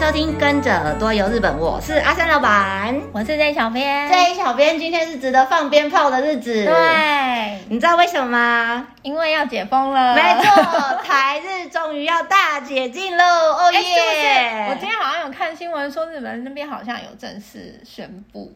[0.00, 4.08] 收听，跟着耳朵游日本，我是阿三老板，我是 J 小编。
[4.10, 6.64] J 小编，今天是值得放鞭炮的日子。
[6.64, 8.88] 对，你知道为什么吗？
[9.02, 10.14] 因为要解封了。
[10.14, 13.24] 没错，台日终于要大解禁喽！
[13.24, 14.68] 哦耶！
[14.70, 18.50] 我今天好像有看新闻说，日本那边好像有正式宣布。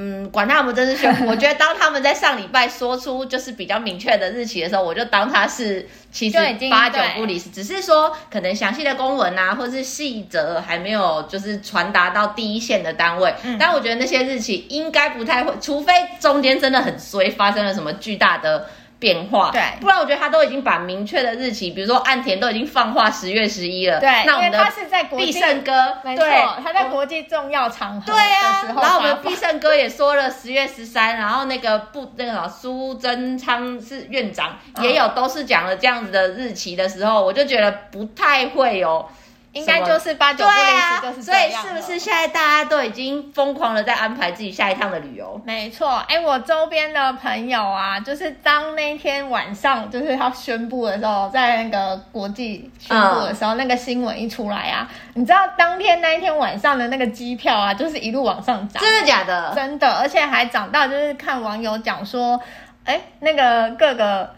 [0.00, 6.38] 嗯，管他们真是宣布， 我觉得当他们在上礼拜说出就是比较明确的日期的时候，我就当他是其实
[6.70, 13.34] 八九不离十，只是说可能详细的公文啊，或是细则还没有就是传达到第一线的单位。
[13.42, 18.68] 嗯，但我觉得那些日期应该不太会，除非中间真的很衰，发生了什么巨大的。
[18.98, 24.00] 变化对，不然我觉得他都已经把明确的日期，比如说岸田都已经放话十月十一了。
[24.00, 26.26] 对，那我们的他是在必胜哥，没错，
[26.62, 28.12] 他在国际重要场合。
[28.12, 39.08] 对啊，然后我们必胜哥也说了十月十三，然后那个不那个苏贞昌是院长，也有都是讲了这样子的日期的时候，我就觉得不太会有。
[39.52, 41.62] 应该就是八九不离十，就是这样。
[41.62, 45.40] 所以是不是现在大家都已经疯狂的在安排自己下一趟的旅游？
[45.44, 58.82] 没错，哎、欸，我周边的朋友啊，就是当那天晚上就是他宣布的时候，在那个国际宣布的时候，嗯、那个新闻一出来啊，你知道当天那一天晚上的那个机票啊，就是一路往上涨。
[58.82, 59.52] 真的假的？
[59.54, 62.38] 真的，而且还涨到就是看网友讲说，
[62.84, 64.30] 哎、欸，那个各个。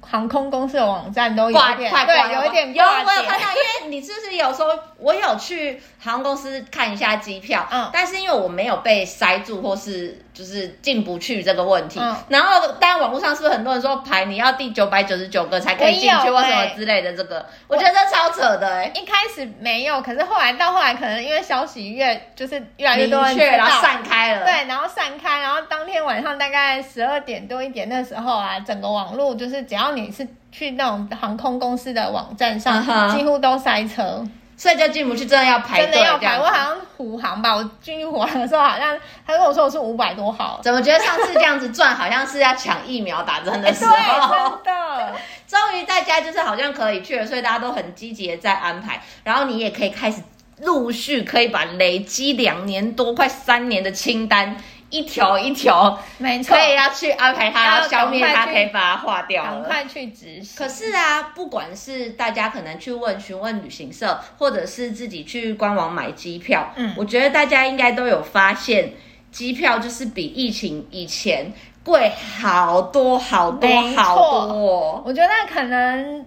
[0.00, 3.00] 航空公司的网站都有点挂，对，有一点挂。
[3.00, 33.16] 有我有看到，因为你是不是有时候我有去航空公司看一下机票，嗯，但是因为我没有被塞住或是就是进不去这个问题，嗯，然后当然网络上是不是很多人说排你要第九百九十九个才可以进去或什么之类的，这个我，我觉得这超扯的哎，一开始没有，可是后来到后来可能因为消息越就是越来越多人，然后散开了，对，然后散开，然后当天晚上大概十二点多一点那时候啊，整个网络就是只要你是去那种航空公司的网站上，uh-huh.
[33.16, 34.24] 几乎都塞车，
[34.58, 35.92] 所以就进不去，真的要排队。
[35.92, 36.36] 真的要排。
[36.38, 40.58] 我好像虎航吧，我进去虎航的时候，好像他跟我说我是五百多号。
[40.62, 43.94] 怎么觉得上次这样子转，好像是要抢疫苗打针的时候？
[43.94, 45.12] 欸、真的，
[45.46, 49.00] 终于大家就是好像可以去了，所以大家都很积极的在安排。
[49.22, 50.20] 然后你也可以开始
[50.62, 54.56] 陆续可以把累积两年多、快三年的清单。
[54.90, 60.56] 一条一条，没错，可以要去安排它，要消灭它，可以把它化掉，赶快去执行。
[60.56, 68.94] 可是啊，不管是大家可能去问询问旅行社，或者是自己去官网买机票，嗯，我觉得大家应该都有发现，
[69.30, 71.52] 机票就是比疫情以前
[71.84, 72.10] 贵
[72.40, 75.02] 好多好多好多。
[75.04, 76.24] 我觉得可能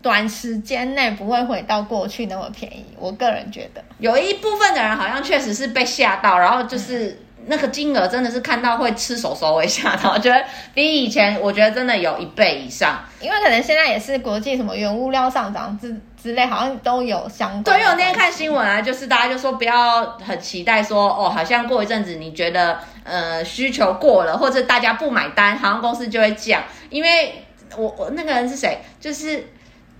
[0.00, 2.84] 短时间内不会回到过去那么便宜。
[2.96, 7.20] 我个人觉得，有一部分的人好像确实是被吓到，然后就是。
[7.44, 17.64] 嗯那个金额真的是看到会吃手手会吓到，我觉得比以前我觉得真的有一倍以上，因为可能现在也是国际什么原物料上涨之之类，好像都有相关。
[17.64, 26.62] 对，因为我那天看新闻啊，就是大家就说不要很期待说哦，好像过一阵子你觉得呃需求过了，或者大家不买单，航空公司就会降。
[26.88, 27.44] 因为
[27.76, 28.78] 我我那个人是谁？
[28.98, 29.46] 就是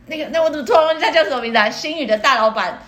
[0.07, 1.69] 那个那我怎么突然忘记他叫什么名字啊？
[1.69, 2.79] 新宇的大老板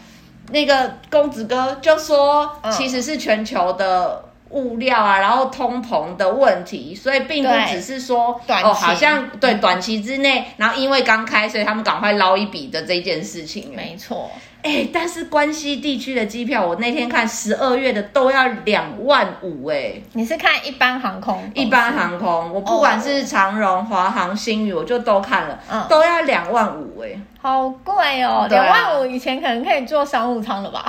[0.51, 4.25] 那个公子哥就说，其实是全球的。
[4.51, 13.73] 物料啊，然后通膨的问题，所以并不只是说哦，好像对短期之内，然后因为刚开，所以他们赶快捞一笔的这件事情。
[13.75, 14.31] 没错，
[14.63, 21.51] 哎，但是关西地区的机票，我那天看十二月的都要两万五，哎，你是看一般航空？
[21.55, 30.85] 一般航空，我不管是长荣、华航、新宇，我就都看了，嗯，都要两万五，哎，好贵哦，两万五以前可能可以坐商务舱了吧？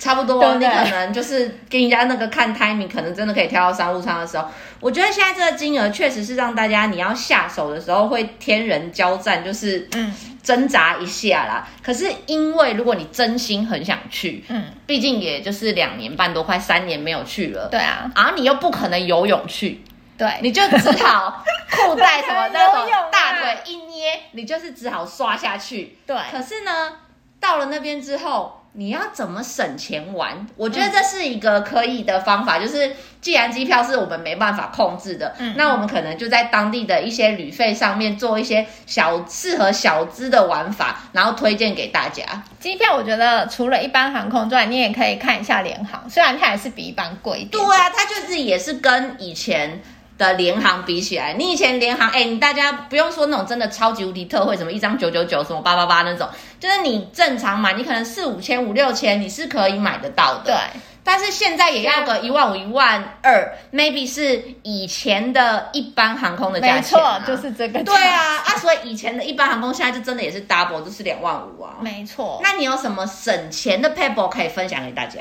[0.00, 4.48] 差不多，你可能就是跟人家那个看 timing，可能真的可以挑到商务舱的时候。
[4.80, 10.12] 我觉得现在这个金额确实是让大家你要下手的时候会天人交战，就是嗯
[10.42, 11.68] 挣扎一下啦。
[11.82, 19.84] 可是因为如果你真心很想去，嗯，毕竟也就是两年半多，快三年没有去了，对啊，然后你又不可能游泳去，
[20.16, 25.98] 对，你就只好 裤带什么那种大腿一捏，你就是只好刷下去。
[26.06, 26.90] 对，可是呢，
[27.38, 28.56] 到了那边之后。
[28.72, 30.46] 你要怎么省钱玩？
[30.56, 42.24] 我觉得这是一个可以的方法，嗯、就是既然机票是我们没办法控制的，嗯，那我们可能就在当地的一些旅费上面做一些小适合小资的玩法，然后推荐给大家。
[42.60, 47.50] 机票我觉得除了一般航空之外，你也可以看一下联航，虽然它也是比一般贵一点。
[47.50, 49.82] 对啊，它就是也是跟以前。
[50.20, 56.28] 的联航比起来，你以前联航，哎，你大家不用说那种真的超级无敌特惠，什么一张九九九，什么八八八那种，
[56.60, 60.52] 就是你正常买，你可能四五千、五六千，你是可以买得到的。
[60.52, 60.54] 对，
[61.02, 67.82] 但是现在也要个一万五、一万二，maybe 是以前的一般航空的价钱、啊，没错，就是这个。
[67.82, 71.76] 对啊，啊，所以以前的一般航空现在就真的也是 double，就是两万五啊。
[71.80, 72.38] 没错。
[72.42, 75.20] 那你有什么省钱的 paper 可以分享给大家？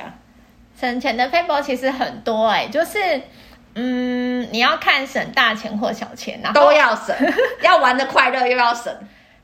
[0.80, 3.22] 省钱的 paper 其实很多哎、欸，就是
[3.76, 7.16] 嗯，你要看省大钱或小钱，然后都要省，
[7.62, 8.94] 要玩的快乐又要省。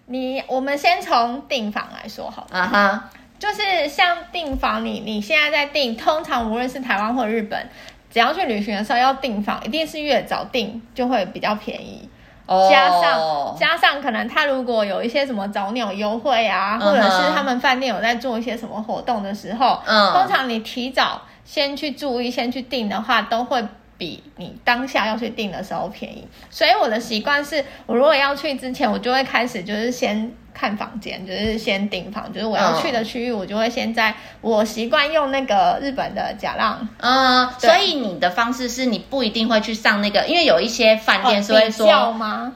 [0.07, 2.59] 你我们先从订房来说好了。
[2.59, 3.09] 啊哈。
[3.37, 7.69] 就是像订房你，你你现在在订，通常无论是台湾或日本，
[8.09, 12.09] 只要去旅行的时候要订房，一定是越早订就会比较便宜。
[12.45, 12.69] 哦。
[12.71, 23.61] 加上加上，可能他如果有一些什么早鸟优惠啊，或者是他们饭店有在做一些什么活动的时候，嗯，通常你提早先去注意，先去订的话，都会
[23.97, 26.27] 比你当下要去订的时候便宜。
[26.49, 30.33] 所以我的习惯是，我如果要去之前，我就会开始就是先。
[30.57, 36.87] 看房间就是先订房，就是我要去的区域，我就会先在我习惯用那个日本的假浪。
[37.01, 42.53] 嗯，所以你的方式是你不一定会去上那个，因为有一些饭店是会说，哦、吗？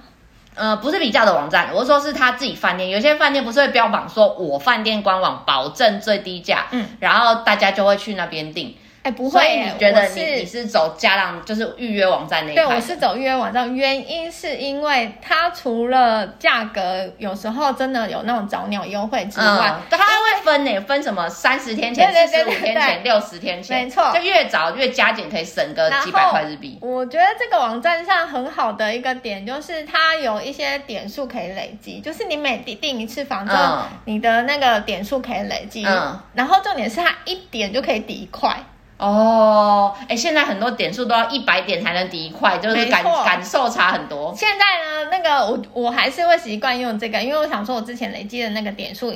[0.56, 8.74] 呃，不是比较的网站，我是说是他自己饭店，有些饭店不是会标榜说我饭店官网保证最低价，嗯，然后大家就会去那边订。
[9.01, 12.66] 哎，不会，你觉得你是你是走家长，就是预约网站那一块？
[12.66, 26.78] 对，我是走预约网站，原因是因为它除了价格有时候真的有那种早鸟优惠之外，嗯、它还会分呢，分什么三十天前、四十五天前、六十天前，没错，就越早越加减可以省个几百块日币。
[26.81, 38.54] 我觉得这个网站上很好的一个点就是它有一些点数可以累积，就是你每订订一次房之后，嗯、你的那个点数可以累积，嗯，然后重点是它一点就可以抵一块。
[39.00, 44.34] 哦，哎，现在很多点数都要一百点才能抵一块，就是感感受差很多。
[44.36, 49.16] 现在呢，那个我我还是会习惯用这个，因为我想说，我之前累积的那个点数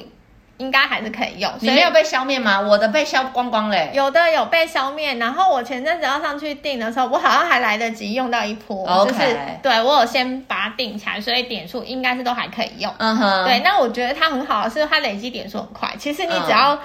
[0.58, 1.52] 应该还是可以用。
[1.60, 2.62] 你没有被消灭吗？
[2.62, 3.92] 我的被消光光嘞。
[3.94, 9.08] 有的有被消灭，然后我前阵子要上去订的时候，我好像还来得及用到一波，okay.
[9.08, 12.90] 就是对我有先把它订起来，所以点数应该是都还可以用。
[13.00, 15.94] 嗯哼，对，那我觉得它很好的是它累积点数很快。
[16.00, 16.80] 其实你只要、嗯。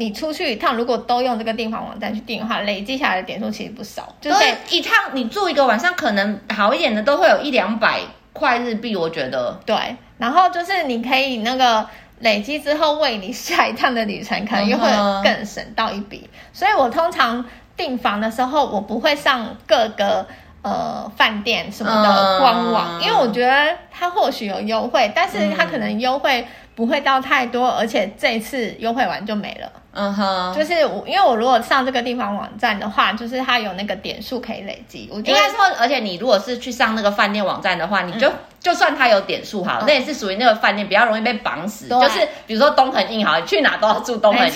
[0.00, 4.08] 你出去一趟，如果都用这个订房网站去订的话，累积下来的点数其实不少。
[4.18, 8.00] 就是一趟你住一个晚上，可能好一点的都会有一两百
[8.32, 9.60] 块日币，我觉得。
[9.66, 9.76] 对，
[10.16, 11.86] 然后就是你可以那个
[12.20, 14.88] 累积之后，为你下一趟的旅程可能又会
[15.22, 16.30] 更省到一笔。
[16.32, 16.38] 嗯。
[16.54, 17.44] 所以我通常
[17.76, 20.26] 订房的时候，我不会上各个
[20.62, 26.46] 呃饭店什么的官网，嗯，因为我觉得它或许有优惠，但是它可能优惠
[26.80, 29.70] 不会到太多，而且这一次优惠完就没了。
[29.92, 35.06] 嗯哼，就是我，因为我如果上这个地方网站的话，就是它有那个点数可以累积。
[35.12, 41.86] 我应该说，而且你如果是去上那个饭店网站的话，你就、嗯、就算它有点数好、嗯，那也是属于那个饭店比较容易被绑死。
[41.86, 44.54] 就是比如说东恒印好，你去哪都要住东恒印。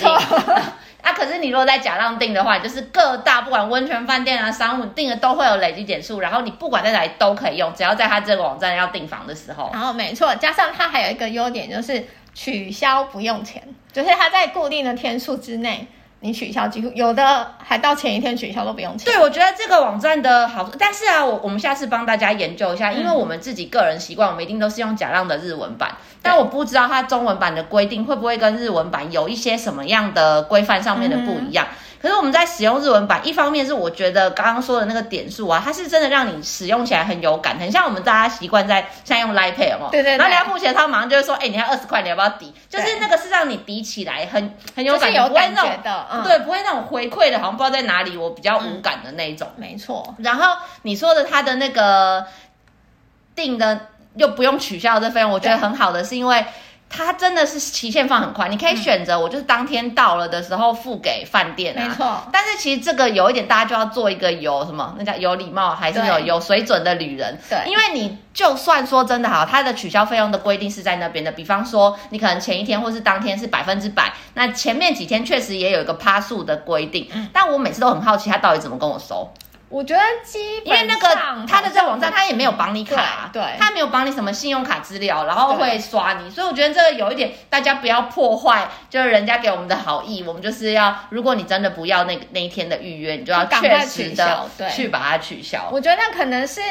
[1.05, 9.69] 那，可是你如果在假浪订的话，就是各大不管温泉饭店啊、商务订的都会有累积点数，然后你不管在哪里都可以用，只要在他这个网站要订房的时候。
[9.71, 12.03] 然后没错，加上它还有一个优点就是。
[12.37, 13.63] 取消不用钱，
[13.93, 15.87] 就是它在固定的天数之内，
[16.21, 19.13] 你取消几乎有的还到前一天取消都不用钱。
[19.13, 31.67] 对，我觉得这个网站的好，但是啊，我我们下次帮大家研究一下，因为我们自己个人习惯，我们一定都是用假浪的日文版，但我不知道它中文版的规定会不会跟日文版有一些什么样的规范上面的不一样。
[31.69, 40.17] 嗯可是我们在使用日文版，一方面是我觉得刚刚说的那个点数啊，它是真的让你使用起来很有感，很像我们大家习惯在现在用 Line Pay 哦，对对对。
[40.17, 42.53] 然后你要目前，他马上就会说，哎、欸，你还二十块，你要不要抵？
[42.69, 49.47] 就是那个是让你抵起来很很有感觉，就是、有感觉的，嗯，对，不会那种回馈的，好像不知道在哪里，我比较无感的那一种。
[49.55, 50.13] 嗯、没错。
[50.19, 52.23] 然后你说的他的那个
[53.35, 56.45] 定的又不用取消的这费用，我觉得很好的是因为。
[56.95, 61.87] 它真的是期限放很快，你可以选择，我就是当天到了的时候付给饭店啊。
[61.87, 67.37] 没错，但是其实这个有一点，大家就要做一个有什么，那叫有礼貌还是有有水准的旅人。
[67.49, 71.31] 对，因为你就算说真的好，它的取消费用的规定是在那边的。
[71.31, 77.09] 比方说，你可能前一天或是当天是百分之百，那前面几天确实也有一个趴数的规定。
[77.13, 79.29] 嗯，但我每次都很好奇，他到底怎么跟我收。
[79.69, 95.69] 我觉得基本上，因为那个他的这个网站，他也没有绑你卡，对，他没有绑你什么信用卡资料，然后会刷你，所以我觉得这个有一点，大家不要破坏，就是人家给我们的好意，我们就是要，如果你真的不要那个那一天的预约，你就要确实的去把它取消。
[95.71, 96.61] 我觉得那可能是。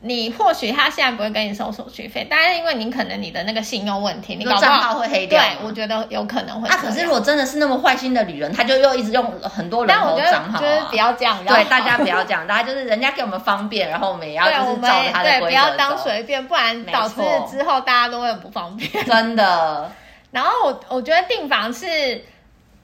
[0.00, 5.42] 你或许他现在不会跟你收手续费，但是因为你可能你的那个信用问题，你搞账号会黑掉。
[5.42, 6.68] 对，我觉得有可能会。
[6.68, 11.44] 那、啊、可是如果真的是那么坏心的女人，他就又一直用很多人头账号、啊，就是不要这样。
[11.44, 15.40] 对，大家不要这样，大家就是人家给我们方便，然后我们也要就是照他的规则。
[15.40, 17.16] 对，不要当随便，不然导致
[17.50, 19.04] 之后大家都会很不方便。
[19.04, 19.90] 真的。
[20.30, 22.24] 然后我我觉得订房是。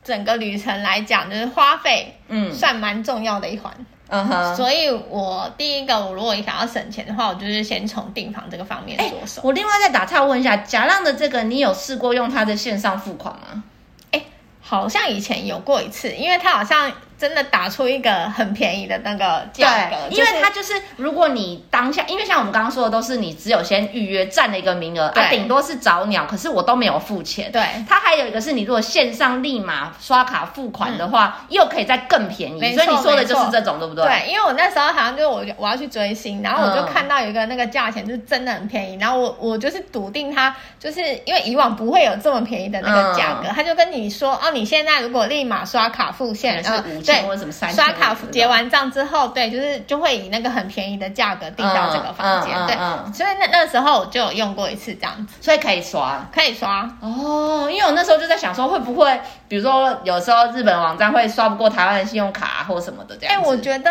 [0.04, 3.72] 整个旅程来讲，就是花费，嗯，算蛮重要的一环。
[3.78, 3.86] 嗯
[4.28, 9.40] 哼，所以我第一个，我如果想要省钱的话，我就是先从订房这个方面着手。
[9.42, 13.64] 我另外再打岔问一下，甲浪的这个，你有试过用它的线上付款吗？
[14.10, 14.22] 哎，
[14.60, 16.92] 好像以前有过一次，因为他好像。
[17.18, 27.50] 真的打出一个很便宜的那个价格，因为它就是如果你当下，因为像我们刚刚说的，都是你只有先预约占了一个名额，啊，顶多是找鸟，可是我都没有付钱。
[27.52, 32.74] 对，它还有一个是你如果线上立马刷卡付款的话，嗯、又可以再更便宜。
[32.74, 34.04] 所以你说的就是这种，对不对？
[34.04, 47.84] 对，因为我那时候好像就我我要去追星，然后我就看到有一个那个价钱就是真的很便宜，然后我我就是笃定它，就是因为以往不会有这么便宜的那个价格，他、嗯、就跟你说哦，你现在如果立马刷卡付现，是五千或什么三千。
[47.84, 52.76] 刷卡结完账之后，对，就是就会以那个很便宜的价格订到这个房间，对，
[53.12, 57.68] 所以那那时候我就有用过一次这样子，所以可以刷，可以刷哦。
[57.70, 63.36] 因为我那时候就在想说，会不会比如说有时候日本网站会刷不过台湾的信用卡、啊、或什么的这样？
[63.36, 63.90] 哎、欸，我觉得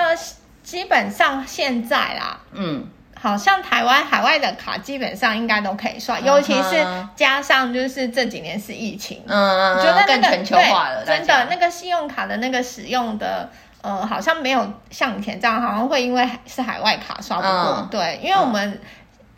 [0.63, 2.87] 基本上现在啦，嗯。
[3.23, 13.49] 好像台湾海外的卡基本上应该都可以刷，尤其是加上就是这几年是疫情，嗯，觉得那个更全球化了，真的那个信用卡的那个使用的，
[13.81, 18.77] 呃，好像没有像以前这样，好像会因为是海外卡刷不过，嗯、对，因为我们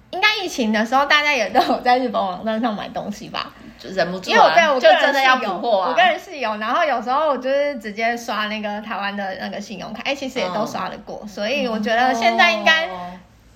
[0.10, 12.90] 应该疫情的时候，大家也都有在日本网站上买东西吧，就忍不住、啊，因为我对我个人真的要补货、啊，我个人是有，然后有时候我就是直接刷那个台湾的那个信用卡，哎、欸，其实也都刷得过，嗯、所以我觉得现在应该。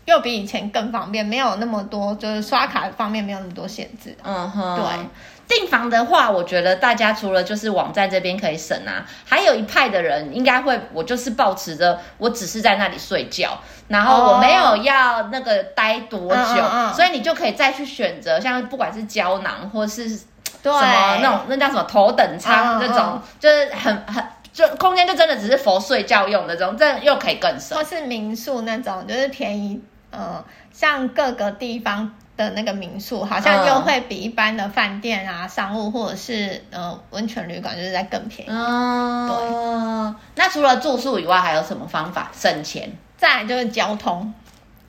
[0.10, 4.18] 又比以前更方便，没有那么多，就是刷卡方面没有那么多限制。
[4.24, 20.26] 嗯哼，对，订房的话，我觉得大家除了就是网站这边可以省啊，还有一派的人应该会，我就是保持着我只是在那里睡觉，然后我没有要那个待多久，哦、所以你就可以再去选择，像不管是胶囊或是什
[20.64, 24.24] 么那种那叫什么头等舱这种，哦、就是很很。
[24.52, 27.78] 就空间就真的只是 for 睡觉用的这种，这又可以更省。
[27.78, 29.80] 或是民宿那种，就是便宜，
[30.12, 38.52] 呃，像各个地方的那个民宿，好像又会比一般的饭店啊、嗯、商务或者是呃温泉旅馆，就是在更便宜。
[38.52, 40.20] 嗯，对。
[40.36, 42.92] 那除了住宿以外，还有什么方法省钱？
[43.18, 44.34] 再来就是交通，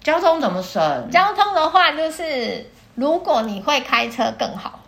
[0.02, 1.10] 交通怎么省？
[1.10, 4.78] 交通的话，就是如果你会开车更好。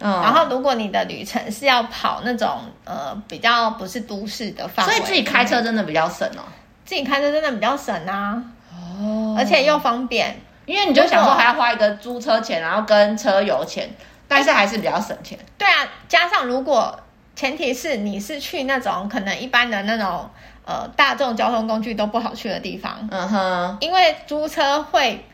[0.00, 6.42] 嗯，然后如果你的旅程是要跑那种呃比较不是都市的范围，所以自己开车真的比较省哦。
[6.84, 8.40] 自己开车真的比较省啊，
[8.98, 10.36] 哦，而且又方便，
[10.66, 13.88] 因为你就想说还要花一个租车钱，然后跟车油钱，
[14.26, 15.38] 但是还是比较省钱。
[15.56, 16.98] 对啊，加上如果
[17.36, 20.28] 前提是你是去那种可能一般的那种
[20.64, 25.24] 呃大众交通工具都不好去的地方，嗯哼，因为租车会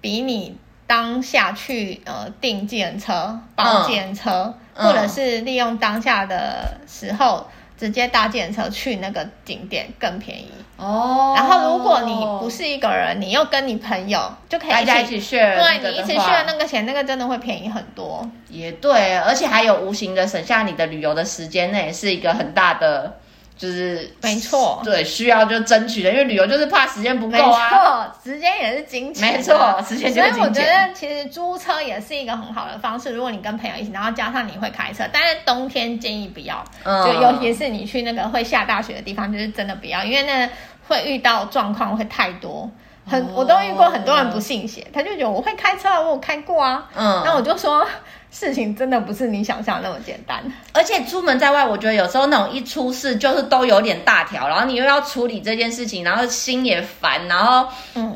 [0.00, 0.58] 比你。
[0.86, 11.34] 当下去呃订计程车、包计程车，嗯、或者是利用当下的时候直接搭电车去那个景点更便宜哦。
[11.36, 18.28] 然后如果你不是一个人，你又跟你朋友就可以大家一起 share，对，你一起 share 那个钱，那个真的会便宜很多。
[18.48, 23.18] 也对，而且还有无形的省下你的旅游的时间，那也是一个很大的。
[23.56, 27.70] 就是没错，对，需要就争取的，因为旅游就是怕时间不够啊。
[27.70, 29.32] 没错，时间也是金钱。
[29.32, 30.34] 没错，时间就是金钱。
[30.34, 33.12] 所以我觉得其实租车也是一个很好的方式。
[33.14, 40.50] 如果你跟朋友一起，然后加上你会开车，但是冬天建议不要，嗯、就尤其是你去那个会下大雪的地方，就是真的不要，因为那
[40.88, 42.68] 会遇到状况会太多。
[43.06, 46.88] 很，哦、我都遇过很多人不信邪，他就觉得我会开车，我有开过啊。
[46.96, 47.86] 嗯，那我就说。
[48.36, 57.68] 事情真的不是你想象那么简单，而且出门在外，我觉得有时候那种一出事就是都有点大条，然后你又要处理这件事情，然后心也烦，然后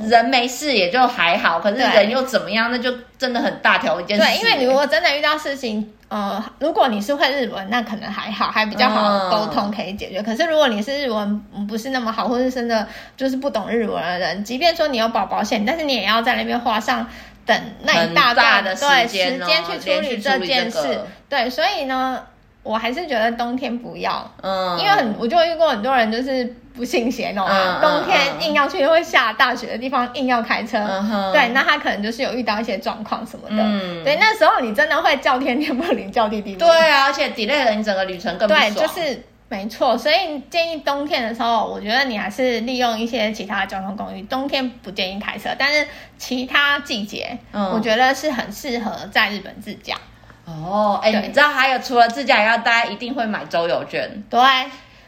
[0.08, 4.24] 人没事也就还好，可是人又怎么样，那就真的很大条一件事。
[4.24, 10.20] 对，因为你如果真的遇到事情，呃，如果你是会日文，那可能还好，还比较好沟通可以解决。
[10.20, 12.84] 嗯、可是如果你是日文不是那么好，或是真的
[13.16, 17.06] 就是不懂日文的人，即便说你有保保险，但是你也要在那边花上。
[17.48, 22.22] 等那一大段的时间，对，时间去处理这件事，这个、对，所以呢，
[22.62, 39.22] 我还是觉得冬天不要，嗯，因为很，我就遇过很多人就是不信邪哦，嗯、冬天硬要去会下大雪的地方硬要开车，嗯、对，那他可能就是有遇到一些状况什么的，嗯，对，那时候你真的会叫天天不灵，叫地地不灵，对啊，而且 delay 了你整个旅程更不，对，就是。
[39.50, 44.20] 没错，所以建议冬天的时候，我觉得你还是利用一些其他的交通工具。
[44.22, 45.88] 冬天不建议开车，但是
[46.18, 49.96] 其他季节，嗯，我觉得是很适合在日本自驾。
[50.44, 54.22] 哦，哎，你知道还有除了自驾，要大家一定会买周游券。
[54.28, 54.40] 对，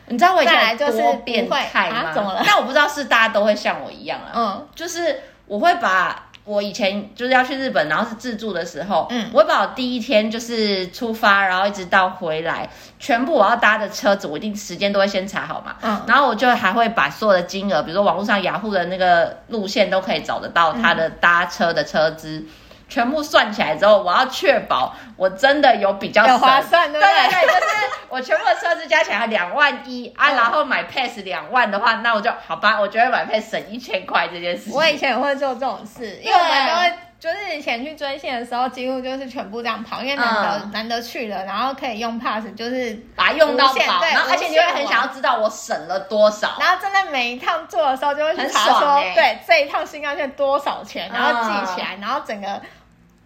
[0.07, 1.97] 你知道我以前多变态吗？
[2.09, 2.13] 啊？
[2.15, 2.43] 怎么了？
[2.47, 4.33] 但我不知道是大家都会像我一样啊。
[4.35, 22.39] 嗯，就是我会把我以前就是要去日本，然后是自助的时候，嗯，我会把我第一天就是出发，然后一直到回来，全部我要搭的车子，我一定时间都会先查好嘛，嗯，然后我就还会把所有的金额，比如说网络上雅虎的那个路线都可以找得到他的搭车的车资。
[22.39, 22.47] 嗯
[22.91, 27.15] 全部算起来之后，我要确保我真的有比较省，划算，对不对？
[27.15, 27.31] 对？
[27.31, 27.75] 对对，就是
[28.09, 34.75] 我全部的车子加起来两万一 啊，然后买 pass 两万的话，那我就好吧，我觉得买 pass 省一千块这件事情。
[34.75, 52.61] 我以前也会做这种事，因为我们都会，就是以前去追线的时候，几乎就是全部这样跑，因为难得、嗯、难得去了，然后可以用 pass，就是把它用到饱，然后而且你会很想要知道我省了多少，然后真的每一趟做的时候就会去查说，欸、对这一趟新干线多少钱，然后记起来，嗯、然后整个。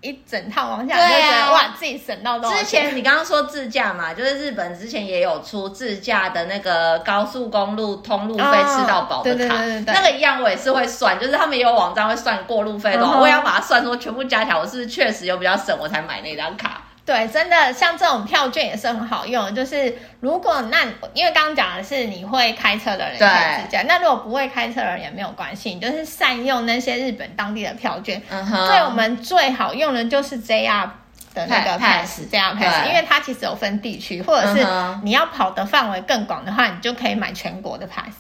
[0.04, 2.64] 一整趟往下，对啊，哇，自己省到多少钱？
[2.64, 16.82] 之前你刚刚说自驾嘛，就是日本之前也有出自驾的那个高速公路通路费吃到饱的卡，哦、对对对对对，那个一样我也是会算，就是他们也有网站会算过路费多少，嗯、我也要把它算说全部加起来，我是不是确实有比较省，我才买那张卡。
[17.06, 19.54] 对，真的像这种票券也是很好用。
[19.54, 28.22] 就是如果那，因为刚刚讲的是你会开车的人可以自驾，那如果不会开车的人也没有关系，你就是善用那些日本当地的票券。
[28.30, 28.66] 嗯哼。
[28.68, 30.88] 对我们最好用的就是 JR
[31.34, 34.66] 的那个 pass，JR pass，因为它其实有分地区，或者是
[35.02, 38.14] 你要跑的范围更广的话，你就可以买全国的 pass。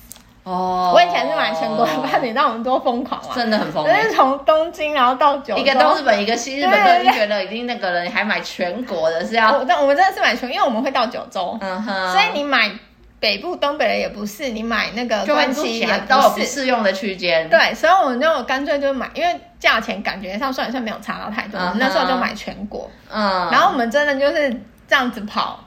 [0.44, 3.32] 哦，我以前是买全国的，怕你让我们多疯狂啊！
[3.34, 9.64] 真的很疯狂，就是从东京然后到九州，一个东日本，一个西日本，都已经觉得已经那个人还买全国的是要。
[9.64, 12.70] 但我们真的是买全，因为我们会到九州，嗯哼，所以你买
[13.18, 17.48] 北部、东北的也不是，你买那个关西也都有不适用的区间。
[17.48, 24.50] 对，所以我们就干脆就买，因为价钱感觉上算一算没有差到太多，我们那时候就买全国，嗯，然后我们真的就是
[24.86, 25.60] 这样子跑。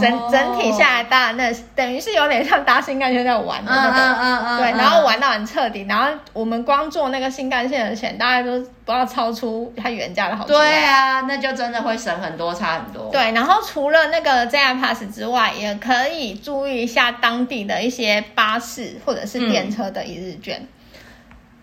[0.00, 10.58] 整整体下来搭那等于是有点像搭新干线在玩的那个，嗯嗯嗯对，然后玩到很彻底，然后我们光做那个新干线的钱，大概都不要超出它原价的好多。
[10.58, 13.10] 对啊，那就真的会省很多，差很多。
[13.10, 20.66] 对，然后除了那个 JR Pass 之外，也可以注意一下当地的一些巴士或者是电车的一日券。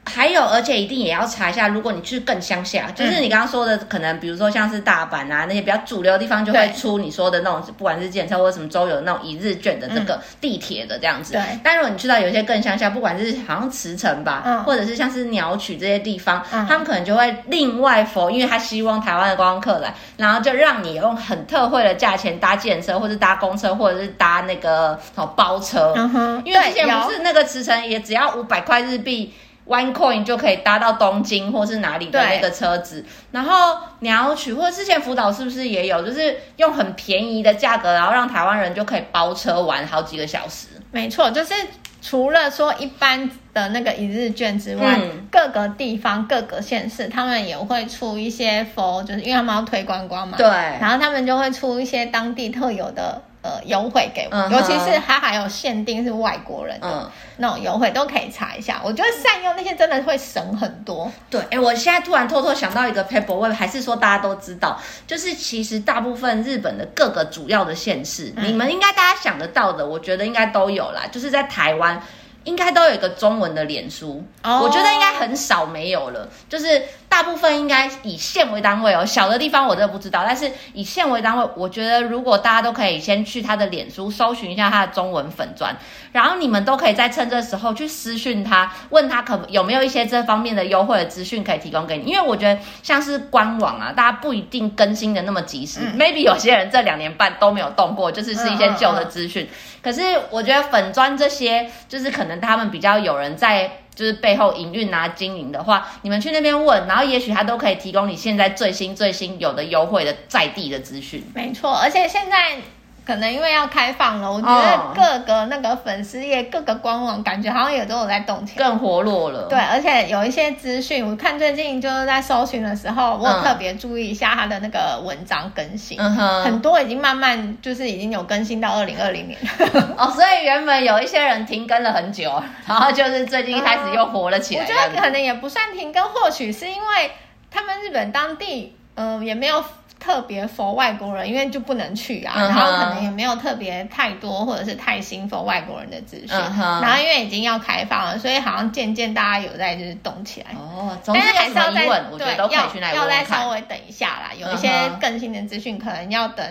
[0.03, 11.33] 嗯还有，而且一定也要查一下，如果你去更乡下，就是你刚刚说的，可能比如说像是大阪啊那些比较主流的地方，就会出你说的那种，不管是计程车或者什么周游那种一日券的这个地铁的这样子。
[11.33, 11.41] 对。
[11.63, 25.93] 但如果你去到有一些更乡下，不管是好像茨城吧，嗯，或者是像是鸟取这些地方，嗯，他们可能就会另外否，因为他希望台湾的观光客来，然后就让你用很特惠的价钱搭计程车，或者搭公车，或者是搭那个哦包车。
[25.95, 26.41] 嗯哼。
[26.43, 29.31] 因为之前不是那个茨城也只要五百块日币。
[29.71, 40.67] One Coin 就可以搭到东京或是哪里的那个车子，然后鸟取或者之前福岛是不是也有，就是用很便宜的价格，然后让台湾人就可以包车玩好几个小时。
[40.91, 41.53] 没错，就是
[42.01, 53.21] 除了说一般的那个一日券之外，嗯、各个地方各个县市他们也会出一些 for，就是因为他们要推观光嘛，对，然后他们就会出一些当地特有的。
[53.41, 54.51] 呃，优惠给我，uh huh.
[54.51, 57.09] 尤其是它还有限定是外国人的、uh huh.
[57.37, 58.79] 那种优惠，都可以查一下。
[58.83, 61.11] 我觉得善用那些真的会省很多。
[61.29, 71.03] 对，哎，我现在突然偷偷想到一个 paper，我还是说大家都知道，就是其实大部分日本的各个主要的县市，嗯、你们应该大家想得到的，我觉得应该都有啦。
[71.11, 72.01] 就是在台湾。
[72.43, 74.63] 应该都有一个中文的脸书，oh.
[74.63, 76.27] 我觉得应该很少没有了。
[76.49, 80.23] 就是大部分应该以县为单位哦，小的地方我真的不知道。
[80.25, 85.75] 但是以县为单位，我觉得如果大家都可以先去他的脸书搜寻一下他的中文粉砖，
[86.13, 92.09] 然后你们都可以在趁这时候去私讯他，问他可有没有一些这方面的优惠的资讯可以提供给你。
[92.09, 95.81] 因为我觉得像是官网啊，大家不一定更新的那么及时。
[95.81, 99.43] 嗯、Maybe 有些人这两年半都没有动过，就是是一些旧的资讯。
[99.43, 111.23] 嗯嗯嗯可是我觉得粉砖这些，就是可能他们比较有人在，就是背后营运啊、经营的话，你们去那边问，然后也许他都可以提供你现在最新最新有的优惠的在地的资讯。
[111.33, 112.57] 没错，而且现在。
[113.03, 119.47] 可能因为要开放了，我觉得各个那个粉丝页、各个官网，感觉好像也都有在动起来，更活络了。
[119.49, 129.37] 对，而且有一些资讯，我看最近就是在搜寻的时候，我有特别注意一下他的那个文章更新，嗯、很多已经慢慢就是已经有更新到二零二零年。
[129.97, 132.31] 哦，所以原本有一些人停更了很久，
[132.67, 134.63] 然后就是最近一开始又活了起来。
[134.63, 137.11] 嗯、我觉得可能也不算停更，或许是因为
[137.49, 139.63] 他们日本当地，嗯、呃，也没有。
[140.03, 142.47] 特别 for 外国人，因为就不能去啊，uh -huh.
[142.47, 146.29] 然后可能也没有特别太多或者是太新 for 外国人的资讯。
[146.29, 146.81] Uh -huh.
[146.81, 150.47] 然后因为已经要开放了，所以好像渐渐大家有在就是动起来。
[150.59, 151.85] 哦、uh 但是还是要再
[152.17, 156.45] 对要要再稍微等一下啦，有一些更新的资讯可能要等。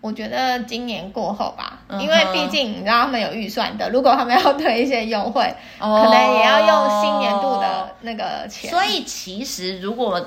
[0.00, 8.68] 我觉得今年过后吧，因为毕竟你知道他们有预算的，如果他们要推一些优惠，oh, 可能也要用新年度的那个钱。
[8.68, 10.20] 所以其实如果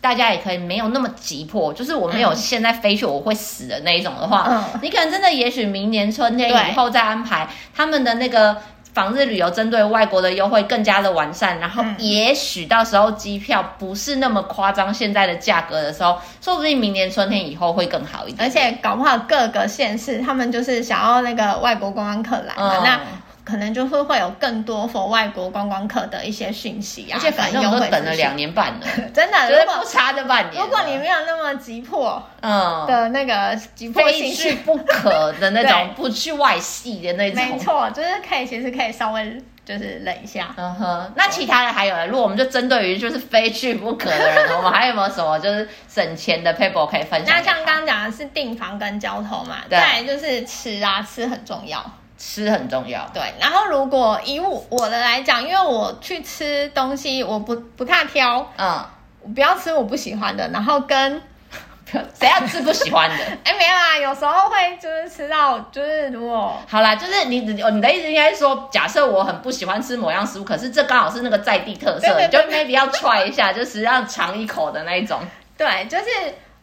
[0.00, 8.56] 大家也可以没有那么急迫，就是我没有现在飞去我会死的那一种的话，嗯，你可能真的也许明年春天以后再安排他们的那个。
[8.94, 18.44] 访日旅游针对外国的优惠更加的完善，然后也许到时候机票不是那么夸张，现在的价格的时候，说不定明年春天以后会更好一点。
[18.44, 23.00] 而且搞不好各个县市他们就是想要那个外国观光客来嘛，嗯、那。
[23.48, 30.62] 可能就会会有更多 for 外国观光客的一些讯息啊，而且反正我都等了两年半了， 真的，如果不差这半年。
[30.62, 40.54] 如果你没有那么急迫，嗯的那个急迫性，非去 不可的那种，不去外系的那种，没错，就是可以，其实可以稍微就是忍一下。
[40.56, 42.06] 嗯哼，那其他的还有呢？
[42.06, 47.34] 如果我们就针对于就是非去不可的人，我们还有没有什么就是省钱的 paper 可以分享？
[47.36, 51.82] 那像刚刚讲的是订房跟交通嘛，再来就是吃啊，吃很重要。
[52.18, 53.22] 吃很重要，对。
[53.40, 58.84] 然后如果以我我的来讲，因为我去吃东西，我不不太挑，嗯，
[59.22, 60.48] 我不要吃我不喜欢的。
[60.48, 61.22] 然后跟
[61.86, 63.16] 谁要吃不喜欢的？
[63.44, 75.20] 哎，没有啊，有时候会就是吃到，就是如果好啦，就是你你的意思应该是说，假设我很不喜欢吃某样食物，可是这刚好是那个在地特色，就 maybe 要 try 一下，就是要尝一口的那一种。
[75.56, 76.04] 对，就是。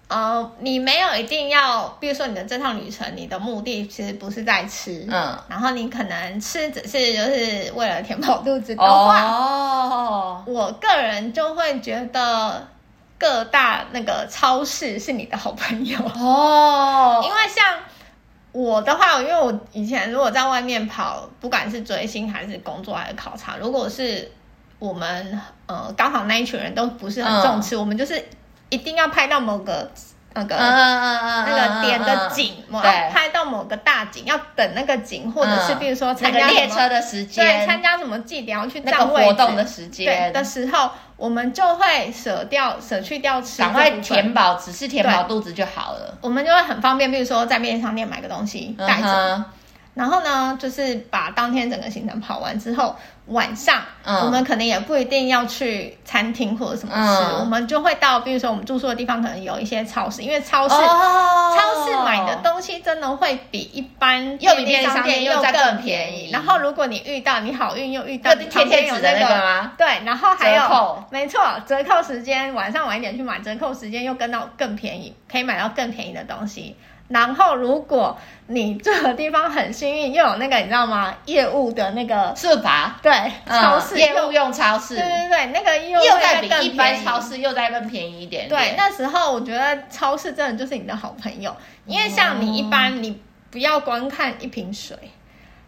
[0.07, 12.67] 呃，你没有一定要，比如说你的这趟旅程，你的目的其实不是在吃，嗯，然后你可能吃只是就是为了填饱肚子的话，哦，我个人就会觉得
[13.17, 15.97] 各大那个超市是你的好朋友。
[16.15, 17.79] 哦， 因为像
[18.51, 24.31] 我的话，因为我以前如果在外面跑，不管是追星还是工作还是考察，如果是
[24.77, 28.23] 我们呃刚好那一群人都不是很重视，嗯，我们就是。
[28.69, 29.91] 一定要拍到某个
[30.33, 40.33] 那个、嗯、那个点的景，对、嗯，拍到某个大景，要等那个景，或者是比如说参加、那个、列车的时间，对，参加什么祭典要去占位、那个、活动的时间。
[40.33, 46.17] 的时候，我们就会舍掉、舍去掉吃，赶快填饱，只是填饱肚子就好了。
[46.21, 49.07] 我们就会很方便，比如说在便利商店买个东西带着。
[49.07, 49.45] 嗯
[49.95, 52.93] 然后呢，就是把当天整个行程跑完之后，
[53.27, 66.29] 晚上、嗯、我们可能也不一定要去餐厅或者什么吃、嗯，我们就会到，比如说我们住宿的地方可能有一些超市，因为超市、哦、超市买的东西真的会比一般便利商店又更便宜。
[66.31, 69.71] 然后如果你遇到你好运又遇到你天天有那个吗？
[69.75, 76.75] 对，然后还有没错，折扣时间晚上晚一点去买，折扣时间又跟到更便宜，可以买到更便宜的东西。
[77.07, 81.13] 然后，如果你这个地方很幸运，又有那个你知道吗？
[81.25, 82.99] 业务的那个是吧？
[83.01, 83.11] 对，
[83.47, 88.49] 超市、嗯、业务用超市，对对对，那个又又在比一般超市又在更便宜一点，点。
[88.49, 94.97] 对，那时候我觉得超市真的就是你的好朋友，因为像你一般，你不要光看一瓶水。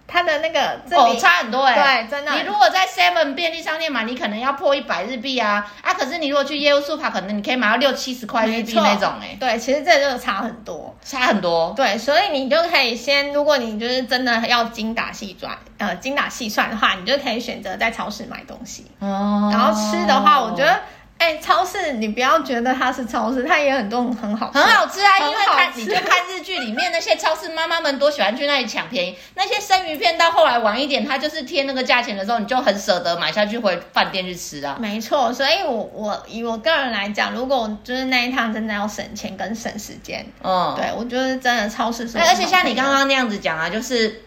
[0.08, 2.32] 它的那个哦，差很多哎、欸，对，真的。
[2.34, 5.94] 你如果在 Seven 便利商店买，你可能要破一百日币啊啊！
[5.94, 9.38] 可是你如果去业务 Super，可能你可以买到六七十块日币那种哎、欸。
[9.38, 11.74] 对，其实这就差很多，差很多。
[11.76, 18.86] 对，所以你就可以先，如果你就是真的要精打细算，呃，精打细算的话，你就可以选择在超市买东西。
[19.00, 19.50] 哦。
[19.52, 20.80] 然后吃的话，我觉得。
[21.18, 25.20] 哎、欸，超市你不要觉得它是超市，它也有很多很好吃，很好吃啊！
[25.20, 34.78] 因为看你就看日剧里面那些超市妈妈们多喜欢去那里抢便宜，那些生鱼片到后来晚一点，它就是贴那个价钱的时候，你就很舍得买下去回饭店去吃啊。
[34.80, 42.20] 没错，所以我我以我个人来讲，如果我就是那一趟真的要省钱跟省时间，嗯，对我觉得真的超市是。
[42.20, 44.22] 而且像你刚刚那样子讲啊，就是。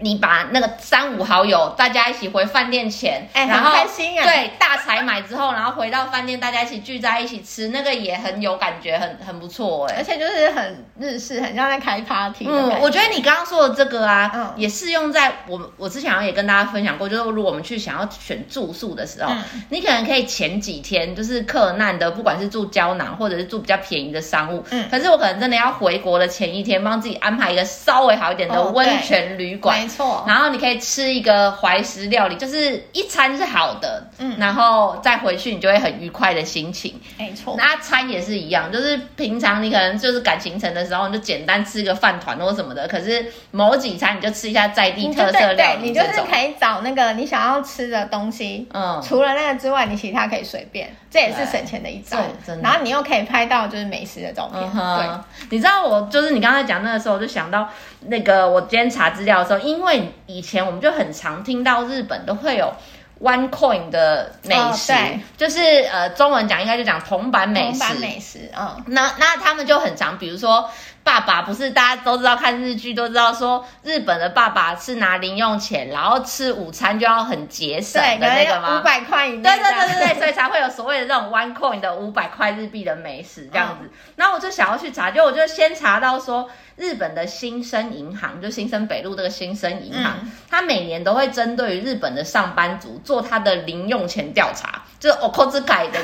[0.00, 4.24] 你把那个三五好友大家一起回饭店前，哎、欸，很开心啊！
[4.24, 9.94] 对，大采买之后，然后回到饭店，大家一起聚在一起吃，那个也很有感觉，很很不错哎。
[9.98, 12.44] 而且就是很日式，很像在开 party。
[12.48, 29.83] 嗯，我觉得你刚刚说的这个啊，嗯、也适用在我我之前好像也跟大家分享过，就是如果我们去想要选住宿的时候，嗯、你可能可以前几天就是客难的，不管是住胶囊或者是住比较便宜的商务，嗯，可是我可能真的要回国的前一天，帮自己安排一个稍微好一点的温泉旅馆。
[29.84, 30.24] 没错。
[30.26, 37.54] 然后你可以吃一个怀石料理，就是一餐是好的，嗯，然后再回去你就会很愉快的心情，没错。
[37.58, 52.18] 那餐也是一样，就是平常你可能就是赶行程的时候，你就简单吃个饭团或什么的，可是某几餐你就吃一下在地特色料理，你就是可以找那个你想要吃的东西，嗯，除了那个之外，你其他可以随便，这也是省钱的一招。
[52.46, 52.62] 真的。
[52.62, 55.48] 然后你又可以拍到就是美食的照片，嗯、对。
[55.50, 57.68] 你知道我就是你刚才讲那个时候，我就想到
[58.06, 62.72] 那个我今天查资料的时候，因为以前我们就很常听到日本都会有
[63.20, 65.60] one coin 的美食，哦、就是
[65.92, 70.68] 呃中文讲应该就讲铜板美食，铜板美食，嗯，那那他们就很常，比如说。
[71.04, 78.80] 爸爸不是大家都知道看日剧都知道说日本的爸爸是拿零用钱，然后吃午餐就要很节省的那个吗？
[78.80, 79.42] 五百块以内。
[79.42, 83.90] 对对对对对，所以才会有所谓的这种 one coin 的五百块日币的美食这样子。
[84.16, 90.14] 然后我就想要去查，就我就先查到说日本的新生银行，就新生北路这个新生银行，
[90.48, 96.02] 它每年都会针对于日本的上班族做它的零用钱调查，就是お小遣い的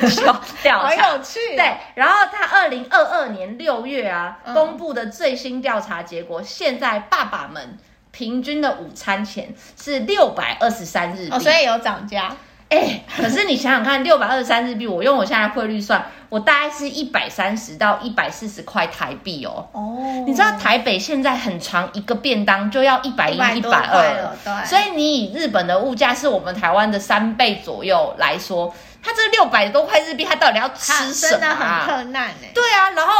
[0.61, 1.01] 调查。
[1.01, 1.39] 好有趣。
[1.55, 4.91] 对，然后它二零二二年六月啊公布。
[4.91, 7.77] 的最新调查结果，现在爸爸们
[8.11, 12.35] 平均的午餐钱是六百二十三日币，哦，所以有涨价。
[12.71, 19.67] 哎、欸，可是你想想看，六百二十三日币，我用我现在汇率算，我大概是一百三十到一百四十块台币哦。
[19.73, 24.65] 哦，你知道台北现在很长一个便当就要一百一、一百二，对。
[24.65, 31.31] 所以你以日本的物价是我们台湾的三倍左右来说，它这六百多块日币，它到底要吃什么？
[31.31, 32.51] 真的很困难哎。
[32.55, 33.13] 对啊，然后。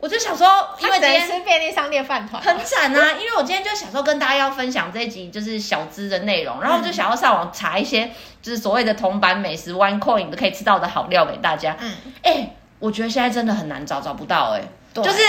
[0.00, 0.46] 我就想说，
[0.78, 3.12] 因为今天吃便利商店饭团很惨啊！
[3.18, 8.08] 因为我今天就想说跟大家要分享这一集就是小资的内容，然后我就想要上网查一些
[8.40, 11.76] 就是所谓的铜板美食 one coin 都可以吃到的好料给大家。
[11.80, 15.20] 嗯，哎、欸，我觉得现在真的很难找，找不到哎、欸，就是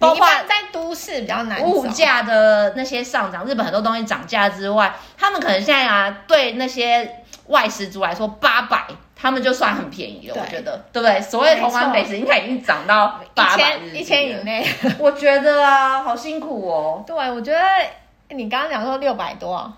[0.00, 8.86] 包括在都市比较难，物价的那些上涨，日本很多东西涨价之外，他们可能现在啊对那些外食族来说八百。
[9.20, 11.20] 他们就算很便宜了，我觉得，对不对？
[11.20, 14.66] 所谓的铜板美食应该已经涨到八百一千以内。
[14.98, 17.04] 我觉得啊，好辛苦哦。
[17.06, 17.60] 对，我觉得
[18.30, 19.72] 你刚刚讲说六百多，啊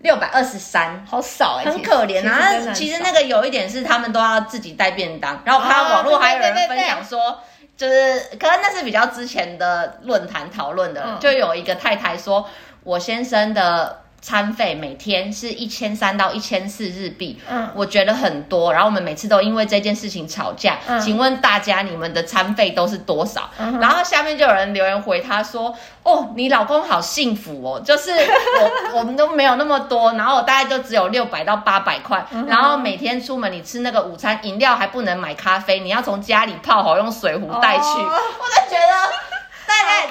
[0.00, 2.72] 六百二十三，好少哎、欸，很可怜啊。
[2.74, 7.40] 其实，那个有一点是他们都要自己带便当，然后我看网络还有人分享说，
[7.76, 12.46] 就是可能那是比较之前的论坛讨论的，嗯、就有一个太太说，
[12.84, 14.01] 我先生的。
[14.22, 18.72] 餐费每天是一千三到一千四日币，嗯，我觉得很多。
[18.72, 20.78] 然后我们每次都因为这件事情吵架。
[20.86, 23.50] 嗯，请问大家你们的餐费都是多少？
[23.58, 32.24] 嗯、然后下面就有人留言回他说：“哦，你老公好幸福哦，就是我 我们都没有那么多，然后我大概就只有六百到八百块。
[32.30, 37.82] 嗯、然后每天出门你吃那个午餐，饮料还不能买咖啡，你要从家里泡好用水壶带去。
[37.82, 38.08] 哦”
[38.38, 39.21] 我就觉得。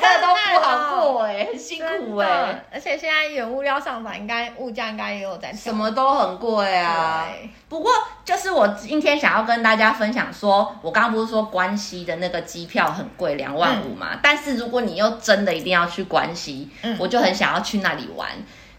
[0.02, 7.28] 大家也真的都不好过哎、欸，很辛苦哎、欸，而且现在原物料上涨，应该物价应该也有在什么都很贵啊。
[7.70, 7.92] 不过
[8.26, 14.10] 就是我今天想要跟大家分享说，我刚刚不是说关西的那个机票很贵，两万五嘛？
[14.14, 18.30] 嗯、但是如果你又真的一定要去关西，嗯、我就很想要去那里玩。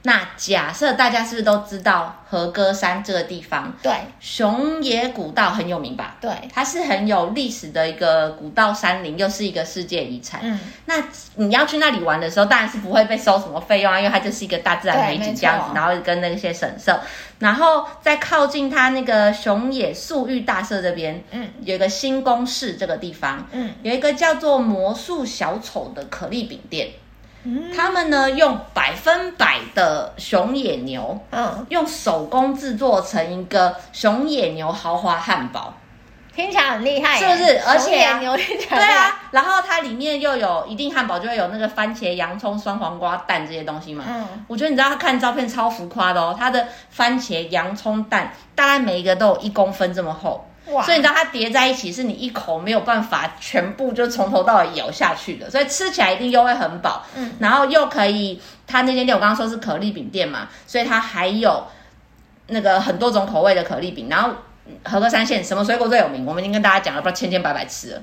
[0.05, 3.73] 那假设大家是不是都知道和歌山这个地方？
[3.81, 6.17] 对，熊野古道很有名吧？
[6.21, 10.41] 对，它是很有历史的一个古道山林，又是一个世界遗产。
[10.43, 10.97] 嗯，那
[11.37, 16.99] 你要去那里玩的时候，当然是不会被收什么费用啊，因为它就是一个大自然美景这样子，然后跟那些神社，
[17.39, 26.89] 然后在靠近它那个熊野宿御大社这边，嗯，有一个新宫市这个地方，嗯，有一个叫做魔术小丑的可丽饼店。
[27.77, 35.75] 他们呢，用百分百的熊野牛，嗯，用手工制作成一个熊野牛豪华汉堡，
[36.35, 37.59] 听起来很厉害，是不是？
[37.67, 44.05] 而且啊，牛听起来对啊，然后它里面又有一定汉堡就会有那个番茄、洋葱、酸黄瓜、蛋这些东西嘛。
[44.07, 50.47] 嗯，我觉得你知道，他看照片超浮夸的哦，它的番茄、洋葱、蛋大概每一个都有一公分这么厚。
[50.67, 57.05] 哇所以你知道它叠在一起，是你一口没有办法全部就从头到尾咬下去的，所以吃起来一定又会很饱。
[57.17, 61.67] 嗯，然后又可以，它那间店我刚刚说是可丽饼店嘛，所以它还有
[62.47, 64.09] 那个很多种口味的可丽饼。
[64.09, 64.31] 然后
[64.85, 66.25] 和歌山县什么水果最有名？
[66.25, 68.03] 我们已经跟大家讲了，不知道千千百百次了。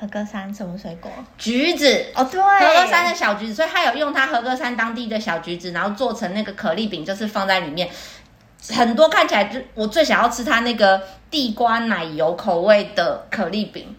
[0.00, 1.08] 和歌山什么水果？
[1.38, 7.88] 橘子哦，对，和歌山的小橘子，所以它有用它和歌山当地的小橘子，然后做成那个可丽饼，就是放在里面。
[8.70, 13.96] 很多看起来就我最想要吃它那个地瓜奶油口味的可丽饼，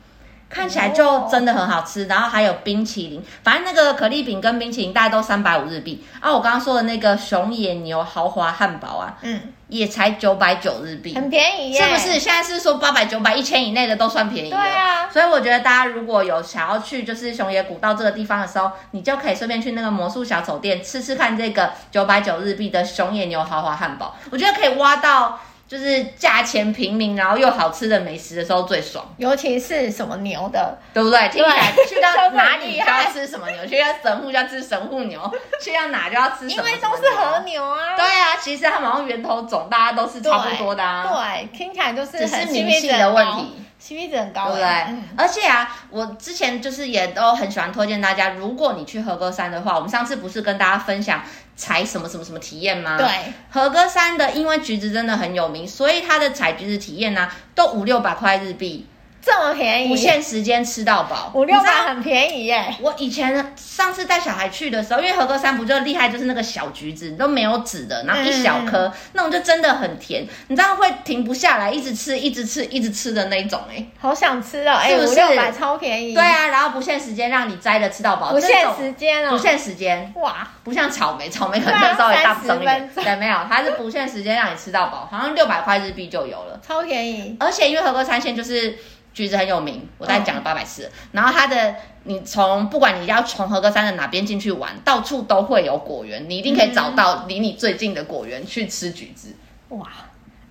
[0.54, 2.06] 看起来就真的很好吃。
[2.06, 6.32] 然后还有冰淇淋，反正那个可丽饼跟冰淇淋大概都三百五日币啊。
[6.32, 12.20] 我刚刚说的那个熊野牛豪华汉堡啊，嗯，也才九百九日币，很便宜耶，是不是？
[12.20, 14.58] 现在是说八百九百一千以内的都算便宜了。
[14.58, 25.40] 对啊，所以我觉得大家如果有想要去就是熊野古道这个地方的时候，你就可以顺便去那个魔术小丑店吃吃看这个九百九日币的熊野牛豪华汉堡，我觉得可以挖到。
[25.74, 31.18] 就是价钱平民，然后又好吃的美食的时候最爽，尤其是什么牛的，对不对？
[31.30, 35.20] 听起来去到哪里就要吃什么牛，去到神户就要吃神户牛，
[35.60, 37.96] 去到哪就要吃什么，因为都是和牛啊。
[37.98, 41.08] 对啊，其实它们好像源头种大家都是差不多的啊。
[41.08, 43.56] 对，对，听起来就是只是名气的问题。
[43.84, 44.66] CP 值很高，对不对？
[44.88, 51.22] 嗯、而且啊，我之前就是也都很喜欢推荐大家，如果你去和歌山的话，我们上次不是跟大家分享
[51.56, 52.98] 采什么什么什么体验吗？
[52.98, 53.08] 对，
[53.50, 58.88] 和歌山的因为橘子真的很有名，所以它的采橘子体验呢、啊，都五六百块日币。
[59.26, 62.76] 这么便宜，无限时间吃到饱，五六百很便宜耶！
[62.82, 74.74] 我以前上次带小孩去的时候，因为和歌山不就厉害，就是那个小橘子都没有籽的，然后一小颗，嗯、那种就真的很甜，你知道会停不下来，一直吃，一直吃，一直吃的那种哎，好想吃哦！
[74.74, 80.12] 哎，五六百超便宜，对啊，然后不限时间让你摘的吃到饱，不限时间哦，不限时间。
[80.18, 88.78] 哇，不像草莓，草莓可能稍微大声一点，对，没有，它是不限时间让你吃到饱，好像六百块日币就有了，超便宜，而且因为和歌山县就是。
[89.14, 90.92] 橘子很有名，我大概讲了八百次。
[91.12, 99.36] 然后它的，你从不管你要从和歌山的哪边进去玩，到处都会有果园，你一定可以找到离你最近的果园去吃橘子。
[99.70, 99.88] 哇，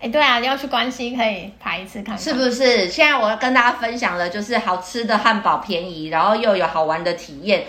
[0.00, 2.88] 哎，对啊，要去关西可以排一次看看，是不是？
[2.88, 7.64] 现在我要跟大家分享的就是好吃的汉堡，便宜，然后又有好玩的体验。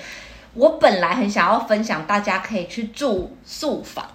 [0.53, 4.05] 我本来很想要分享，大家可以去住宿坊。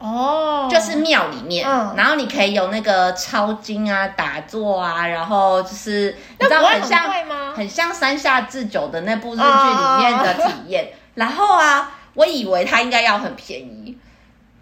[0.00, 7.10] 哦，oh, 就是庙里面，嗯、然后你可以有那个抄经啊、打坐啊，然后就是你知道很像
[7.54, 10.84] 很像山下智久的那部日剧里面的体验。
[10.84, 10.92] Oh.
[11.18, 13.98] 然后啊，我以为它应该要很便宜，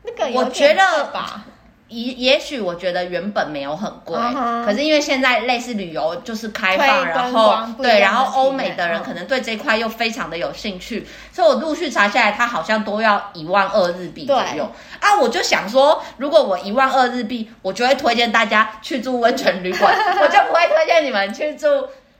[0.05, 1.44] 那个我觉得吧。
[1.88, 4.64] 也也许我觉得原本没有很贵，uh huh.
[4.64, 14.68] 可是因为现在类似旅游就是开放，然后对，然后欧美的人可能对这一块又非常的有兴趣，嗯、所以我陆续查下来，它好像都要一万二日币左右。
[15.01, 21.68] 对啊，我就想说，如果我一万二日币，我就会推荐大家去住温泉旅馆，我就不会推荐你们去住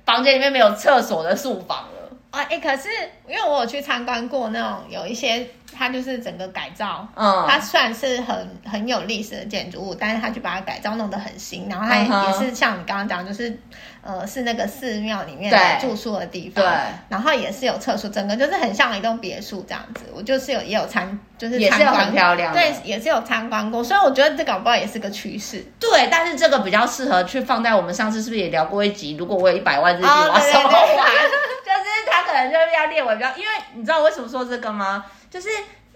[0.05, 2.16] 房间里面没有厕所的宿房了。
[2.31, 2.88] 啊，哎、欸，可是
[3.26, 5.48] 因为我有去参观过那种有一些。
[5.76, 13.58] 它就是整个改造，嗯，它算是很很有历史的建筑物，但是它就把它改造弄得很新，然后它也是像你刚刚讲，就是
[14.02, 16.72] 呃是那个寺庙里面的住宿的地方，对，
[17.08, 20.04] 然后也是有厕所，整个就是很像一栋别墅这样子。
[20.14, 25.64] 我就是有也有参，就是也是很漂亮，对，也是有参观过，所以我觉得这搞不好也是个趋势。
[25.78, 29.16] 对，但是这个比较适合去放在我们上次是不是也聊过一集？
[29.16, 31.06] 如果我有一百万日币，我要什么玩？
[31.66, 35.04] 就是它可能就是要列为比较，因为你知道为什么说这个吗？
[35.37, 35.51] 就是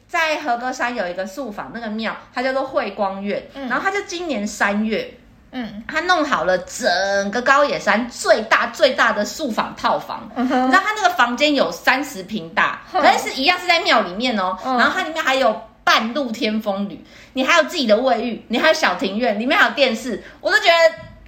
[0.06, 5.14] 在和歌山有一个素坊，那个庙它叫做慧光院，嗯、然后它就今年三月，
[5.52, 20.74] 嗯，它弄好了整个高野山最大最大的宿坊套房，你知道它那个房间有三十平大，但是是一样是在庙里面哦，嗯、然后它里面还有半露天风吕，你还有自己的卫浴，你还有小庭院，里面还有电视，我都觉得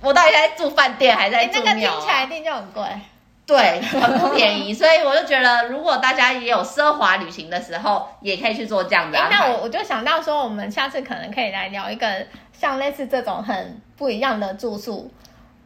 [0.03, 1.73] 我到底在住饭店还是在住庙、啊。
[1.73, 1.75] 欸？
[1.75, 2.85] 那个听起来一定就很贵。
[3.45, 9.19] 对，很不便宜，所以我就觉得，如果大家也有奢华旅行的时候，也可以去做这样的。
[9.31, 12.07] 那我我就想到说，我们下次可能可以来聊一个
[12.53, 15.11] 像类似这种很不一样的住宿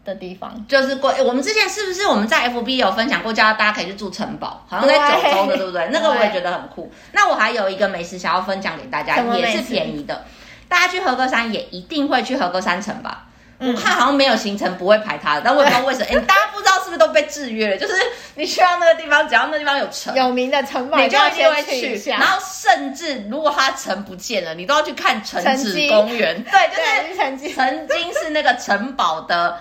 [0.05, 1.15] 的地方，就是过。
[1.25, 5.89] 我们之前是不是我们在 FB 有分享过，叫大家可以去住城堡，好像在九州的，对不对？
[5.93, 6.91] 那个我也觉得很酷。
[7.12, 10.25] 那我还有一个美食想要分享给大家，也是便宜的。
[10.69, 13.26] 大家去和歌山也一定会去和歌山城吧？
[13.59, 16.07] 我看好像没有行程不会排它的，但我也不知道为什么。
[16.12, 17.77] 哎，大家不知道是不是都被制约了？
[17.77, 17.95] 就是
[18.35, 22.11] 你去到那个地方，只要那地方有城，有名的城堡，你就一定会去。
[22.11, 26.45] 然后甚至如果它城不见了，你都要去看城址公园。
[26.45, 29.59] 对，就是曾经曾经是那个城堡的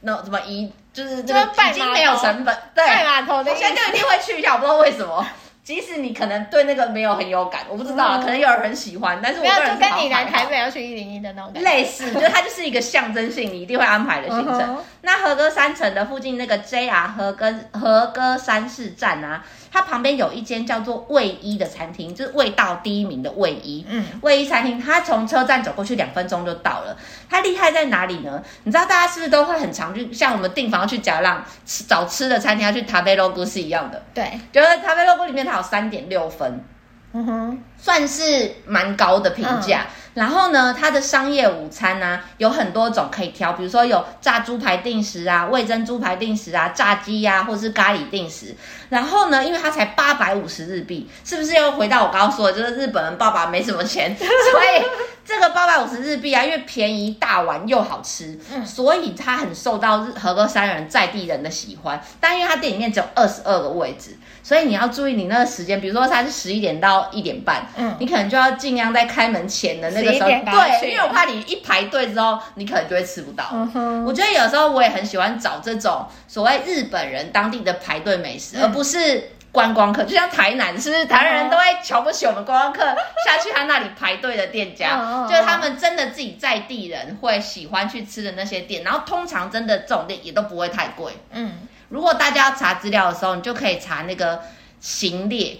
[0.00, 2.56] 那什么遗，就是这个已经没有成本。
[2.74, 5.26] 对，码头，我现在就一定会去一下，我不知道为什么。
[5.68, 11.70] 即使你可能对那个没有很有感，我不知道啊，可能有人很喜欢，但是我个人是好就跟你来台北要去一零一的那种感觉。
[11.70, 14.78] 类似，就是它就是一个象征性，你一定会安排的行程。
[15.02, 19.44] 那和歌山城的附近那个 JR 和歌和歌山市站啊。
[19.70, 23.84] 它旁边有一间叫做卫一的餐厅，就是味道第一名的卫一。
[23.86, 26.96] 嗯，卫一餐厅，它从车站走过去两分钟就到了。
[27.28, 28.42] 它厉害在哪里呢？
[28.64, 34.02] 你知道大家是不是都会很常去，像我们订房去甲浪吃找吃的餐厅，要去 Tabelog 是一样的。
[34.14, 36.64] 对，就是 Tabelog 里面它有三点六分，
[37.12, 39.82] 嗯哼，算是蛮高的评价。
[39.82, 48.52] 嗯然后呢，它的商业午餐呢、有很多种可以挑，比如说有炸猪排定食啊、味噌猪排定食啊、炸鸡呀、啊，或是咖喱定食。
[48.88, 54.84] 然后呢，因为它才八百五十日币，是不是又回到我刚刚说的，就是日本人爸爸没什么钱，所以
[55.24, 62.02] 这个八百五十日币啊，因为便宜大碗又好吃，嗯，所以它很受到日和歌山人在地人的喜欢。
[62.18, 73.44] 但因为它店里面只有二十二个位置，所以你要注意你那个时间，比如说它是十一点到一点半，嗯，你可能就要尽量在开门前的那个时候，对，因为我怕你一排队之后，你可能就会吃不到。
[73.52, 80.04] 嗯，我觉得有时候我也很喜欢找这种所谓日本人当地的排队美食，嗯、而不是观光客。
[80.04, 82.82] 就像台南，是不是台南人都会瞧不起我们观光客
[83.24, 84.98] 下去他那里排队的店家？
[85.00, 91.12] 嗯、就是他们真的自己在地人会喜欢去吃的那些店，然后通常真的这种店也都不会太贵。
[91.32, 94.42] 嗯，如果大家要查资料的时候，你就可以查那个
[94.80, 95.58] 行列。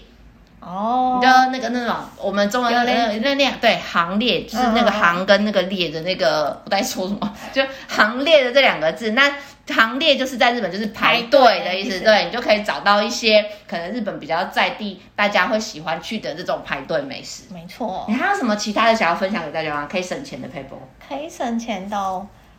[0.61, 7.33] 哦，你知道那个那种我们中文那那那那对行列，就是那个行跟那个列的那个我在说什么？
[7.53, 9.31] 就行列的这两个字，那
[9.67, 11.99] 行列就是在日本就是排队的意思。
[12.01, 17.43] 对，你就可以找到一些可能日本比较在地，大家会喜欢去的这种排队美食。
[17.53, 18.05] 没错。
[18.07, 19.87] 你还有什么其他的想要分享给大家吗？
[19.89, 20.77] 可以省钱的 paper？
[21.07, 21.97] 可以省钱的，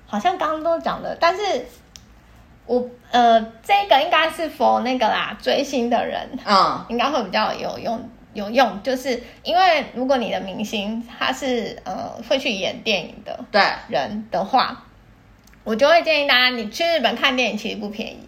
[0.07, 1.42] 好像刚刚都讲了，但是。
[2.71, 14.85] 我呃，这个应该是 for 那个啦，追星的人，嗯，应该会比较有用有用，就是因为如果你的明星他是呃会去演电影的对人的话，
[15.64, 18.21] 我就会建议大家，你去日本看电影其实不便宜，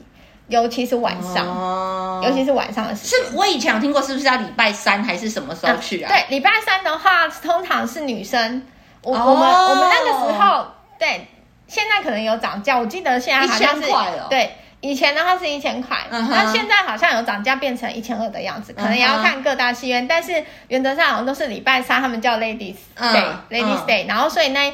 [0.49, 3.21] 尤其是晚上，哦、尤其是晚上的时间。
[3.31, 6.09] 是我以前有听过，是不是要礼拜三还是什么时候去啊？
[6.09, 8.67] 嗯、对，礼拜三的话，通常是女生，
[9.05, 10.67] 我、哦、我们我们那个时候
[10.99, 11.29] 对。
[11.73, 13.89] 现在可能有涨价，我记得现在好像是
[14.29, 24.71] 对，以前的话是一千块，那现在好像有涨价变成一千二的样子，可能也要看各大戏院，但是原则上好像都是礼拜三他们叫 Ladies Day，Ladies Day，然后所以那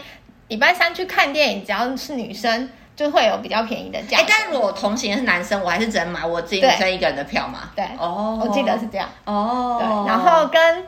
[0.49, 4.19] 礼拜三去看电影，只要是女生就会有比较便宜的价。
[4.19, 7.71] 哎，但如果同行的是男生，我还是只能买我自己女生一个人的票嘛？
[7.77, 9.09] 对，哦，我记得是这样。
[9.25, 10.85] 哦，对，然后跟。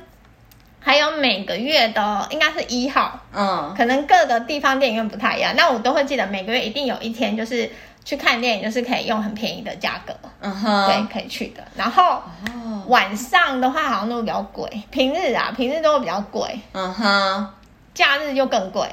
[0.83, 7.71] 还有每个月的应该是一号，嗯，可能各个地方电影院不太一样，那我都会记得每个月一定有一天就是
[8.05, 11.63] 去看电影，就是可以用很便宜的价格，嗯哼，对，可以去的。
[11.77, 12.23] 然后
[12.87, 17.49] 晚上的话好像都比较贵，平日啊，平日都会比较贵，嗯哼，
[17.93, 18.89] 假日就更贵。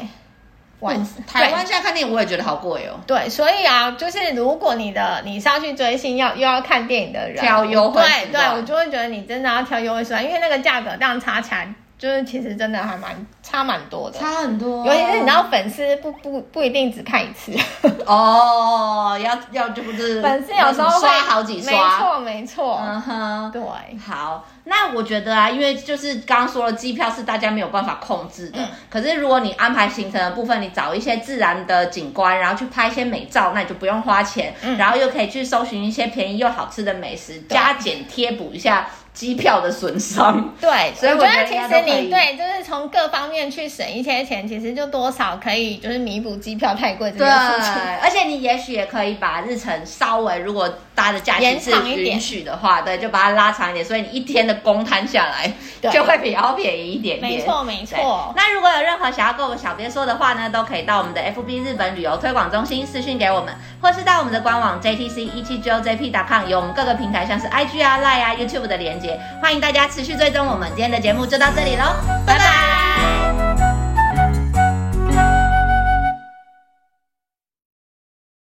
[0.80, 3.00] 晚台湾现在看电影我也觉得好贵哦。
[3.08, 11.74] 对，所以啊，就是如果你的你是要去追星，要又要看电影的人，挑优惠，对对，我就会觉得你真的要挑优惠时段，因为那个价格这样差起来。
[11.98, 14.86] 就是其实真的还蛮差蛮多的，差很多。
[14.86, 17.52] 尤其是你知道粉丝不不不一定只看一次
[18.06, 23.62] 哦，要要就不是粉丝有时候刷好几刷，没错没错，嗯哼，对。
[24.06, 28.60] 好，那我觉得啊，因为就是刚刚说了，机票是大家没有办法控制的。
[28.62, 38.88] 嗯、可是如果你安排行程的部分，你找一些自然的景观，然后去拍一些美照，那你就不用花钱，嗯、然后又可以去搜寻一些便宜又好吃的美食，加减贴补一下。
[39.18, 47.74] 机票的损伤，对，所以我觉得其实你对，就是从各方面去省一些钱，其实就多少可以就是弥补机票太贵这件事情。
[47.74, 55.52] 对，而且你也许也可以把日程稍微，如果搭的假期是允许的话，对，就把它拉长一点，所以你一天的公摊下来
[55.92, 57.32] 就会比较便宜一点点。
[57.32, 58.32] 没错没错。
[58.38, 63.52] 那如果有任何想要跟我们小编说的话呢，都可以到我们的 FB 日本旅游推广中心私讯给我们，
[63.82, 69.07] 或是到我们的官网 JTC 一七 GOJP.com，有我们各个平台像是 IG 啊、Line 啊、YouTube 的连接。
[69.42, 71.96] 欢迎大家持续追踪我们，今天的节目就到这里喽，
[72.26, 73.47] 拜拜。